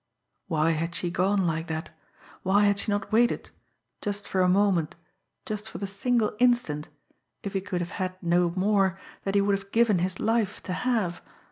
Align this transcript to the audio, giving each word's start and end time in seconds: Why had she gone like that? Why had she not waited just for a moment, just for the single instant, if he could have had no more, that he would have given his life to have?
Why 0.47 0.71
had 0.71 0.95
she 0.95 1.11
gone 1.11 1.45
like 1.45 1.67
that? 1.67 1.91
Why 2.41 2.63
had 2.65 2.79
she 2.79 2.89
not 2.91 3.11
waited 3.11 3.51
just 4.01 4.27
for 4.27 4.41
a 4.41 4.49
moment, 4.49 4.95
just 5.45 5.69
for 5.69 5.77
the 5.77 5.85
single 5.85 6.35
instant, 6.39 6.89
if 7.43 7.53
he 7.53 7.61
could 7.61 7.81
have 7.81 7.91
had 8.01 8.15
no 8.19 8.49
more, 8.55 8.97
that 9.25 9.35
he 9.35 9.41
would 9.41 9.55
have 9.55 9.69
given 9.71 9.99
his 9.99 10.19
life 10.19 10.63
to 10.63 10.73
have? 10.73 11.21